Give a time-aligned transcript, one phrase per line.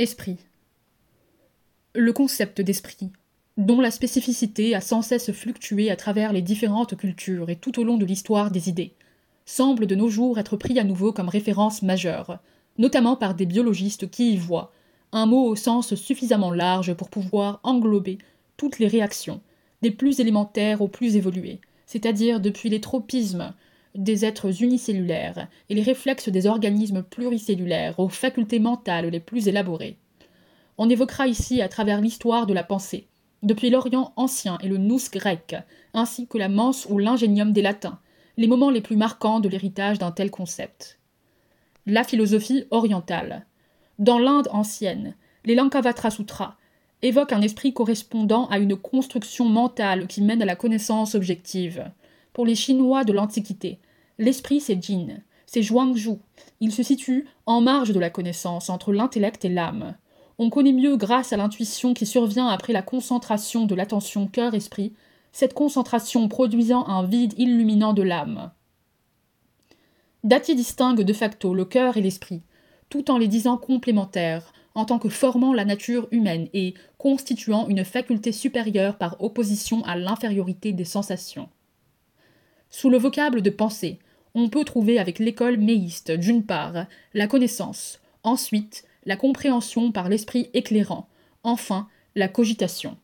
[0.00, 0.38] Esprit.
[1.94, 3.10] Le concept d'esprit,
[3.58, 7.84] dont la spécificité a sans cesse fluctué à travers les différentes cultures et tout au
[7.84, 8.94] long de l'histoire des idées,
[9.44, 12.38] semble de nos jours être pris à nouveau comme référence majeure,
[12.78, 14.72] notamment par des biologistes qui y voient
[15.12, 18.16] un mot au sens suffisamment large pour pouvoir englober
[18.56, 19.42] toutes les réactions,
[19.82, 23.52] des plus élémentaires aux plus évoluées, c'est-à-dire depuis les tropismes
[23.94, 29.96] des êtres unicellulaires et les réflexes des organismes pluricellulaires aux facultés mentales les plus élaborées.
[30.78, 33.06] On évoquera ici à travers l'histoire de la pensée,
[33.42, 35.56] depuis l'Orient ancien et le nous grec,
[35.94, 37.98] ainsi que la mense ou l'ingénium des latins,
[38.36, 40.98] les moments les plus marquants de l'héritage d'un tel concept.
[41.86, 43.46] La philosophie orientale.
[43.98, 46.56] Dans l'Inde ancienne, les Lankavatra Sutras
[47.02, 51.90] évoquent un esprit correspondant à une construction mentale qui mène à la connaissance objective.
[52.32, 53.80] Pour les Chinois de l'Antiquité,
[54.18, 56.20] l'esprit c'est Jin, c'est Zhuangzhou.
[56.60, 59.96] Il se situe en marge de la connaissance, entre l'intellect et l'âme.
[60.38, 64.94] On connaît mieux grâce à l'intuition qui survient après la concentration de l'attention cœur-esprit,
[65.32, 68.52] cette concentration produisant un vide illuminant de l'âme.
[70.22, 72.42] Dati distingue de facto le cœur et l'esprit,
[72.88, 77.84] tout en les disant complémentaires, en tant que formant la nature humaine et constituant une
[77.84, 81.48] faculté supérieure par opposition à l'infériorité des sensations.
[82.70, 83.98] Sous le vocable de pensée,
[84.34, 90.50] on peut trouver avec l'école méiste, d'une part, la connaissance, ensuite, la compréhension par l'esprit
[90.54, 91.08] éclairant,
[91.42, 92.96] enfin, la cogitation.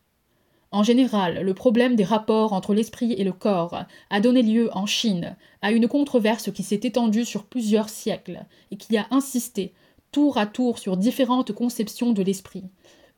[0.71, 4.85] En général, le problème des rapports entre l'esprit et le corps a donné lieu en
[4.85, 9.73] Chine à une controverse qui s'est étendue sur plusieurs siècles et qui a insisté
[10.11, 12.63] tour à tour sur différentes conceptions de l'esprit,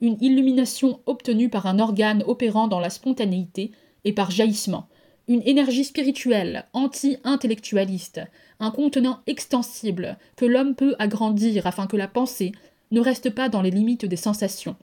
[0.02, 3.72] une illumination obtenue par un organe opérant dans la spontanéité
[4.04, 4.88] et par jaillissement,
[5.30, 8.20] une énergie spirituelle anti-intellectualiste,
[8.60, 12.52] un contenant extensible que l'homme peut agrandir afin que la pensée
[12.90, 14.76] ne reste pas dans les limites des sensations.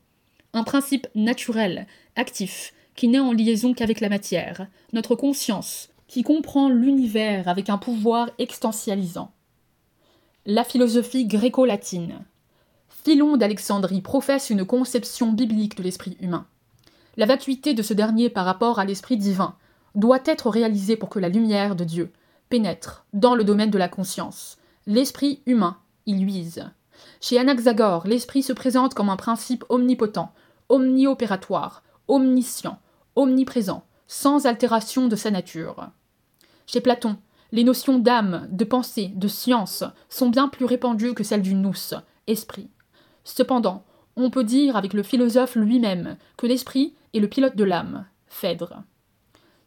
[0.52, 6.68] Un principe naturel, actif, qui n'est en liaison qu'avec la matière, notre conscience, qui comprend
[6.68, 9.32] l'univers avec un pouvoir extensialisant.
[10.46, 12.20] La philosophie gréco-latine.
[12.88, 16.46] Philon d'Alexandrie professe une conception biblique de l'esprit humain.
[17.16, 19.56] La vacuité de ce dernier par rapport à l'esprit divin,
[19.96, 22.12] doit être réalisé pour que la lumière de Dieu
[22.48, 24.58] pénètre dans le domaine de la conscience.
[24.86, 26.64] L'esprit humain y luise.
[27.20, 30.32] Chez Anaxagore, l'esprit se présente comme un principe omnipotent,
[30.68, 32.78] omniopératoire, omniscient,
[33.16, 35.88] omniprésent, sans altération de sa nature.
[36.66, 37.16] Chez Platon,
[37.52, 41.74] les notions d'âme, de pensée, de science sont bien plus répandues que celles du nous,
[42.26, 42.68] esprit.
[43.24, 43.84] Cependant,
[44.16, 48.82] on peut dire avec le philosophe lui-même que l'esprit est le pilote de l'âme, Phèdre.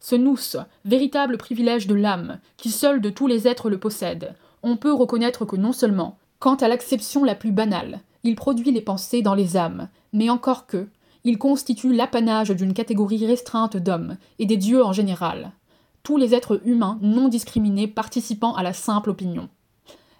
[0.00, 0.38] Ce nous,
[0.84, 5.44] véritable privilège de l'âme, qui seul de tous les êtres le possède, on peut reconnaître
[5.44, 9.56] que non seulement, quant à l'acception la plus banale, il produit les pensées dans les
[9.56, 10.88] âmes, mais encore que,
[11.24, 15.52] il constitue l'apanage d'une catégorie restreinte d'hommes, et des dieux en général.
[16.02, 19.50] Tous les êtres humains non discriminés participant à la simple opinion.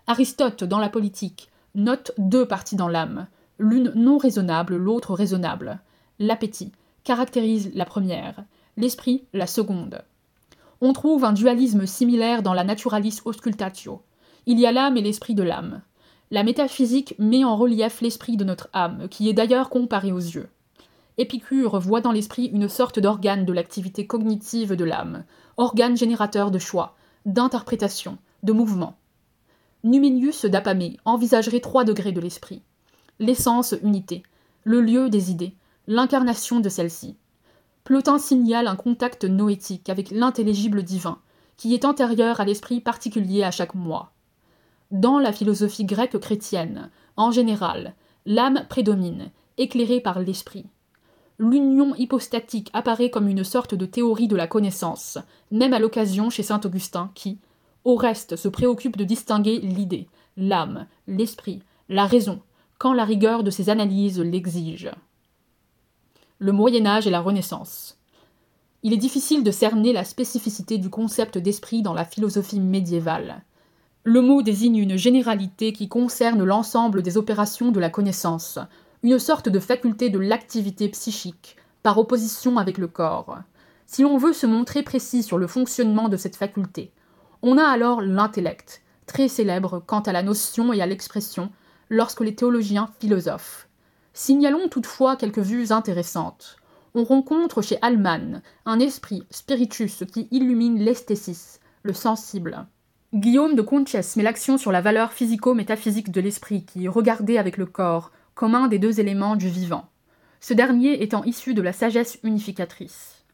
[0.07, 5.81] Aristote, dans la politique, note deux parties dans l'âme, l'une non raisonnable, l'autre raisonnable.
[6.19, 6.73] L'appétit
[7.05, 8.45] caractérise la première,
[8.81, 10.03] l'esprit la seconde.
[10.81, 14.03] On trouve un dualisme similaire dans la Naturalis Auscultatio.
[14.47, 15.83] Il y a l'âme et l'esprit de l'âme.
[16.31, 20.49] La métaphysique met en relief l'esprit de notre âme, qui est d'ailleurs comparé aux yeux.
[21.19, 25.25] Épicure voit dans l'esprit une sorte d'organe de l'activité cognitive de l'âme,
[25.57, 28.97] organe générateur de choix, d'interprétation, de mouvement.
[29.85, 32.63] Numenius d'Apamée envisagerait trois degrés de l'esprit
[33.21, 34.23] l'essence unité,
[34.65, 35.55] le lieu des idées,
[35.87, 37.17] l'incarnation de celle-ci.
[37.85, 41.19] Plotin signale un contact noétique avec l'intelligible divin,
[41.57, 44.13] qui est antérieur à l'esprit particulier à chaque moi.
[44.91, 47.95] Dans la philosophie grecque chrétienne, en général,
[48.27, 50.67] l'âme prédomine, éclairée par l'esprit.
[51.39, 55.19] L'union hypostatique apparaît comme une sorte de théorie de la connaissance,
[55.51, 57.39] même à l'occasion chez saint Augustin qui,
[57.85, 62.41] au reste, se préoccupe de distinguer l'idée, l'âme, l'esprit, la raison,
[62.79, 64.91] quand la rigueur de ses analyses l'exige
[66.43, 67.99] le Moyen Âge et la Renaissance.
[68.83, 73.43] Il est difficile de cerner la spécificité du concept d'esprit dans la philosophie médiévale.
[74.05, 78.59] Le mot désigne une généralité qui concerne l'ensemble des opérations de la connaissance,
[79.03, 83.41] une sorte de faculté de l'activité psychique, par opposition avec le corps.
[83.85, 86.91] Si l'on veut se montrer précis sur le fonctionnement de cette faculté,
[87.43, 91.51] on a alors l'intellect, très célèbre quant à la notion et à l'expression,
[91.91, 93.69] lorsque les théologiens philosophes.
[94.13, 96.57] Signalons toutefois quelques vues intéressantes.
[96.95, 102.67] On rencontre chez Allman un esprit spiritus qui illumine l'esthésis, le sensible.
[103.15, 107.67] Guillaume de Conches met l'accent sur la valeur physico-métaphysique de l'esprit qui, regardé avec le
[107.67, 109.89] corps, comme un des deux éléments du vivant,
[110.41, 113.25] ce dernier étant issu de la sagesse unificatrice.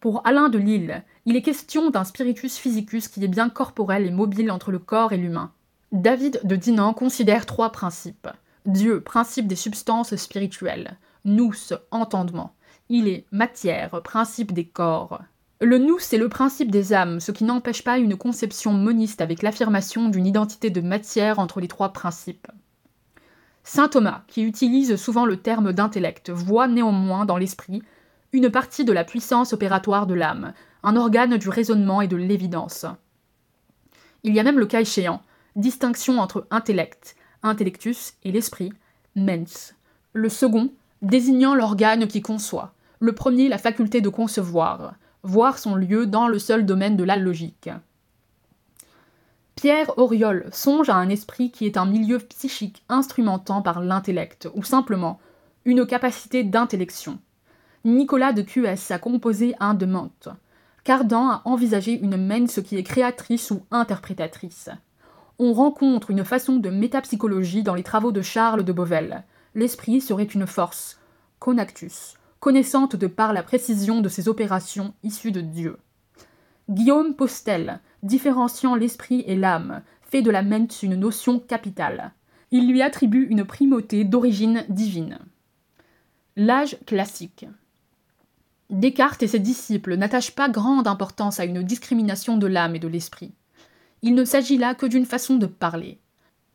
[0.00, 4.10] Pour Alain de Lille, il est question d'un spiritus physicus qui est bien corporel et
[4.10, 5.52] mobile entre le corps et l'humain.
[5.92, 8.28] David de Dinan considère trois principes.
[8.66, 10.96] Dieu, principe des substances spirituelles.
[11.24, 11.52] Nous,
[11.90, 12.54] entendement.
[12.88, 15.20] Il est matière, principe des corps.
[15.60, 19.42] Le nous, c'est le principe des âmes, ce qui n'empêche pas une conception moniste avec
[19.42, 22.48] l'affirmation d'une identité de matière entre les trois principes.
[23.64, 27.82] Saint Thomas, qui utilise souvent le terme d'intellect, voit néanmoins dans l'esprit
[28.32, 30.52] une partie de la puissance opératoire de l'âme,
[30.82, 32.84] un organe du raisonnement et de l'évidence.
[34.22, 35.22] Il y a même le cas échéant,
[35.54, 38.72] distinction entre intellect, intellectus et l'esprit,
[39.14, 39.74] mens.
[40.12, 46.06] Le second, désignant l'organe qui conçoit, le premier la faculté de concevoir, voir son lieu
[46.06, 47.70] dans le seul domaine de la logique.
[49.54, 54.64] Pierre Auriol songe à un esprit qui est un milieu psychique instrumentant par l'intellect, ou
[54.64, 55.20] simplement
[55.64, 57.18] une capacité d'intellection.
[57.84, 60.28] Nicolas de QS a composé un de Monte.
[60.84, 64.68] Cardan a envisagé une mens qui est créatrice ou interprétatrice.
[65.40, 69.24] On rencontre une façon de métapsychologie dans les travaux de Charles de Beauvel.
[69.56, 71.00] L'esprit serait une force,
[71.40, 75.78] conactus, connaissante de par la précision de ses opérations issues de Dieu.
[76.70, 82.12] Guillaume Postel, différenciant l'esprit et l'âme, fait de la mente une notion capitale.
[82.52, 85.18] Il lui attribue une primauté d'origine divine.
[86.36, 87.46] L'âge classique.
[88.70, 92.88] Descartes et ses disciples n'attachent pas grande importance à une discrimination de l'âme et de
[92.88, 93.32] l'esprit.
[94.06, 95.98] Il ne s'agit là que d'une façon de parler.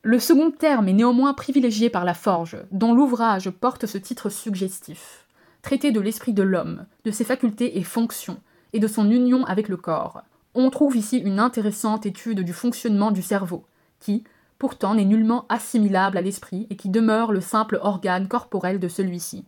[0.04, 5.26] Le second terme est néanmoins privilégié par la Forge, dont l'ouvrage porte ce titre suggestif
[5.64, 8.40] traiter de l'esprit de l'homme, de ses facultés et fonctions,
[8.72, 10.22] et de son union avec le corps.
[10.54, 13.66] On trouve ici une intéressante étude du fonctionnement du cerveau,
[14.00, 14.24] qui,
[14.60, 19.44] pourtant, n'est nullement assimilable à l'esprit et qui demeure le simple organe corporel de celui-ci.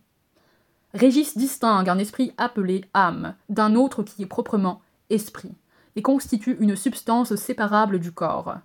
[0.92, 5.52] Régis distingue un esprit appelé âme d'un autre qui est proprement esprit,
[5.96, 8.56] et constitue une substance séparable du corps.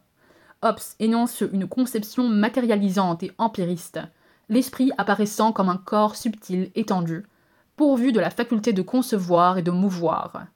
[0.61, 3.99] Hobbes énonce une conception matérialisante et empiriste,
[4.49, 7.25] l'esprit apparaissant comme un corps subtil étendu,
[7.75, 10.47] pourvu de la faculté de concevoir et de mouvoir.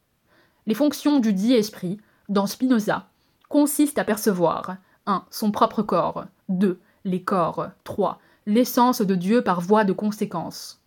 [0.66, 3.08] Les fonctions du dit esprit, dans Spinoza,
[3.50, 5.26] consistent à percevoir 1.
[5.30, 6.80] son propre corps, 2.
[7.06, 8.20] les corps, 3.
[8.46, 10.82] l'essence de Dieu par voie de conséquence.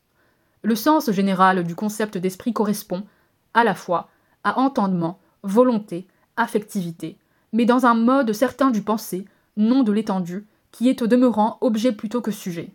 [0.62, 3.04] Le sens général du concept d'esprit correspond,
[3.52, 4.08] à la fois,
[4.44, 7.18] à entendement, volonté, affectivité,
[7.52, 9.26] mais dans un mode certain du pensée,
[9.56, 12.72] non de l'étendue, qui est au demeurant objet plutôt que sujet.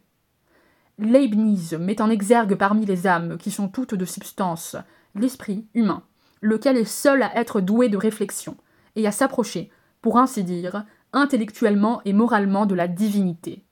[0.97, 4.77] Leibniz met en exergue parmi les âmes, qui sont toutes de substance,
[5.15, 6.03] l'esprit humain,
[6.41, 8.55] lequel est seul à être doué de réflexion,
[8.95, 9.69] et à s'approcher,
[10.01, 13.63] pour ainsi dire, intellectuellement et moralement de la divinité.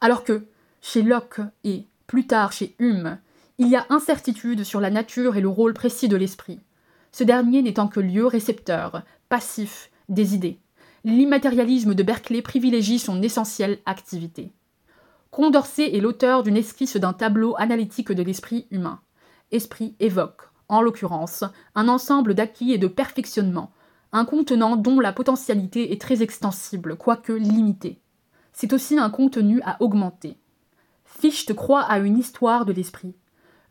[0.00, 0.46] Alors que,
[0.82, 3.18] chez Locke et, plus tard, chez Hume,
[3.58, 6.60] il y a incertitude sur la nature et le rôle précis de l'esprit,
[7.12, 10.58] ce dernier n'étant que lieu récepteur, passif, des idées.
[11.04, 14.52] L'immatérialisme de Berkeley privilégie son essentielle activité.
[15.30, 19.00] Condorcet est l'auteur d'une esquisse d'un tableau analytique de l'esprit humain.
[19.52, 23.72] Esprit évoque, en l'occurrence, un ensemble d'acquis et de perfectionnement,
[24.12, 28.00] un contenant dont la potentialité est très extensible, quoique limitée.
[28.52, 30.36] C'est aussi un contenu à augmenter.
[31.04, 33.14] Fichte croit à une histoire de l'esprit.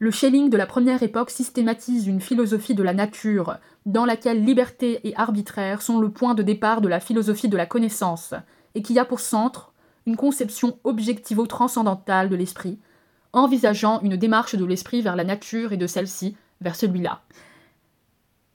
[0.01, 5.01] Le Schelling de la première époque systématise une philosophie de la nature, dans laquelle liberté
[5.03, 8.34] et arbitraire sont le point de départ de la philosophie de la connaissance,
[8.75, 9.74] et qui a pour centre
[10.06, 12.79] une conception objectivo-transcendantale de l'esprit,
[13.34, 17.22] envisageant une démarche de l'esprit vers la nature et de celle-ci vers celui-là.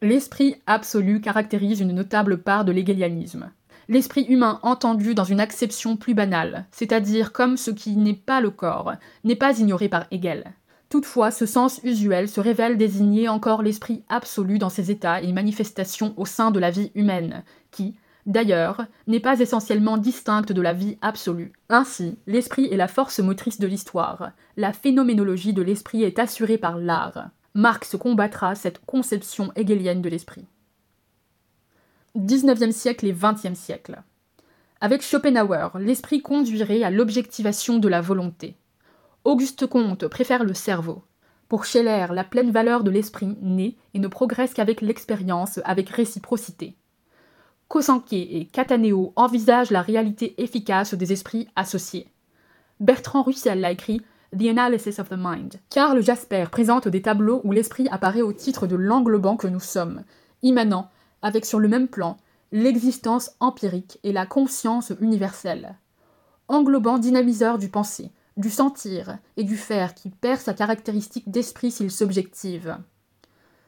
[0.01, 3.51] L'esprit absolu caractérise une notable part de l'hégélianisme.
[3.91, 8.51] L'esprit humain entendu dans une acception plus banale, c'est-à-dire comme ce qui n'est pas le
[8.51, 10.55] corps, n'est pas ignoré par Hegel.
[10.95, 16.15] Toutefois, ce sens usuel se révèle désigner encore l'esprit absolu dans ses états et manifestations
[16.17, 17.97] au sein de la vie humaine, qui,
[18.27, 21.51] d'ailleurs, n'est pas essentiellement distincte de la vie absolue.
[21.69, 24.31] Ainsi, l'esprit est la force motrice de l'histoire.
[24.57, 27.31] La phénoménologie de l'esprit est assurée par l'art.
[27.55, 30.47] Marx combattra cette conception hegelienne de l'esprit.
[32.17, 34.01] 19e siècle et 20e siècle.
[34.81, 38.57] Avec Schopenhauer, l'esprit conduirait à l'objectivation de la volonté.
[39.25, 41.03] Auguste Comte préfère le cerveau.
[41.49, 46.77] Pour Scheller, la pleine valeur de l'esprit naît et ne progresse qu'avec l'expérience, avec réciprocité.
[47.69, 52.07] Cosanquier et Cataneo envisagent la réalité efficace des esprits associés.
[52.81, 54.03] Bertrand Russell l'a écrit
[54.39, 55.55] The Analysis of the Mind.
[55.71, 60.03] Karl Jasper présente des tableaux où l'esprit apparaît au titre de l'englobant que nous sommes,
[60.43, 60.91] immanent,
[61.23, 62.19] avec sur le même plan,
[62.53, 65.79] l'existence empirique et la conscience universelle.
[66.49, 71.91] Englobant dynamiseur du pensée, du sentir et du faire qui perd sa caractéristique d'esprit s'il
[71.91, 72.79] s'objective.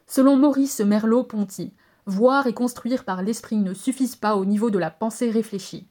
[0.06, 1.72] Selon Maurice Merleau-Ponty,
[2.06, 5.86] voir et construire par l'esprit ne suffisent pas au niveau de la pensée réfléchie.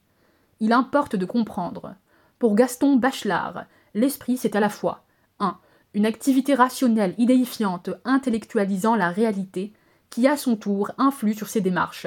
[0.60, 1.94] Il importe de comprendre.
[2.38, 5.04] Pour Gaston Bachelard, l'esprit c'est à la fois
[5.38, 5.58] 1.
[5.94, 9.72] Une activité rationnelle, idéifiante, intellectualisant la réalité,
[10.10, 12.06] qui à son tour influe sur ses démarches.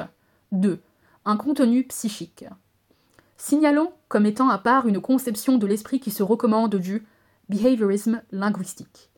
[0.51, 0.79] 2.
[1.25, 2.45] Un contenu psychique.
[3.41, 7.07] Signalons comme étant à part une conception de l'esprit qui se recommande du
[7.47, 9.09] behaviorisme linguistique,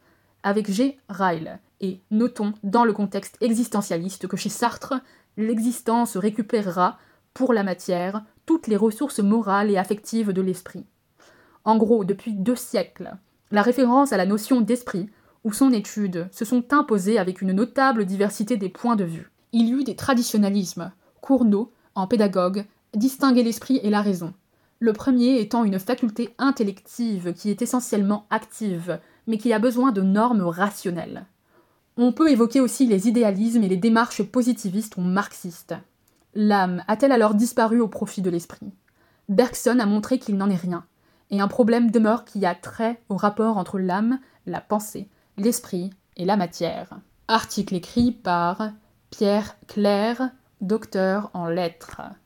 [0.43, 0.99] avec G.
[1.09, 4.93] Ryle, et notons dans le contexte existentialiste que chez Sartre,
[5.37, 6.99] l'existence récupérera,
[7.33, 10.85] pour la matière, toutes les ressources morales et affectives de l'esprit.
[11.65, 13.15] En gros, depuis deux siècles,
[13.49, 15.09] la référence à la notion d'esprit
[15.43, 19.31] ou son étude se sont imposées avec une notable diversité des points de vue.
[19.51, 20.91] Il y eut des traditionnalismes.
[21.21, 24.33] Cournot, en pédagogue, distinguait l'esprit et la raison.
[24.79, 30.01] Le premier étant une faculté intellective qui est essentiellement active, mais qui a besoin de
[30.01, 31.25] normes rationnelles.
[31.97, 35.75] On peut évoquer aussi les idéalismes et les démarches positivistes ou marxistes.
[36.33, 38.71] L'âme a-t-elle alors disparu au profit de l'esprit?
[39.29, 40.85] Bergson a montré qu'il n'en est rien,
[41.29, 46.25] et un problème demeure qui a trait au rapport entre l'âme, la pensée, l'esprit et
[46.25, 46.97] la matière.
[47.27, 48.71] Article écrit par
[49.09, 50.31] Pierre Claire,
[50.61, 52.01] docteur en lettres.